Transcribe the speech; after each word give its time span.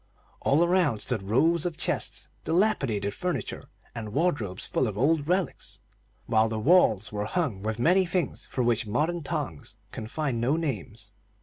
All 0.39 0.63
around 0.63 0.99
stood 0.99 1.21
rows 1.21 1.63
of 1.63 1.77
chests, 1.77 2.27
dilapidated 2.43 3.13
furniture, 3.13 3.69
and 3.93 4.13
wardrobes 4.13 4.65
full 4.65 4.87
of 4.87 4.97
old 4.97 5.27
relics, 5.27 5.79
while 6.25 6.49
the 6.49 6.57
walls 6.57 7.11
were 7.11 7.25
hung 7.25 7.61
with 7.61 7.77
many 7.77 8.07
things 8.07 8.47
for 8.47 8.63
which 8.63 8.87
modern 8.87 9.21
tongues 9.21 9.77
can 9.91 10.07
find 10.07 10.41
no 10.41 10.55
names. 10.57 11.11